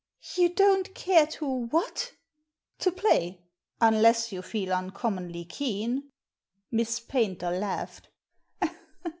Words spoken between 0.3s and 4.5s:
''"You don't care to what?"" To play— unless you